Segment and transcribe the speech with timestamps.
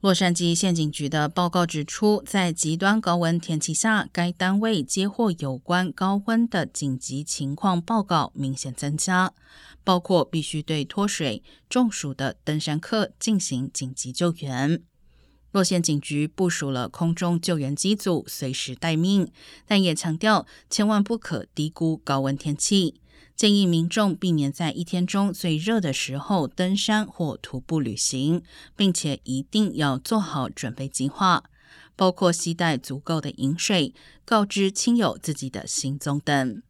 [0.00, 9.34] 洛杉矶县警局的报告指出，在极端高温天气下，该单位接获有关高温的紧急情况报告明显增加，
[9.82, 14.80] 包括必须对脱水、中暑的登山客进行紧急救援。
[15.50, 19.32] 洛县警局部署了空中救援机组，随时待命，
[19.66, 23.00] 但也强调千万不可低估高温天气。
[23.36, 28.42] 建议民众避免在一天中最热的时候登山或徒步旅行，
[28.74, 31.44] 并且一定要做好准备计划，
[31.94, 33.94] 包括携带足够的饮水、
[34.24, 36.62] 告知亲友自己的行踪等。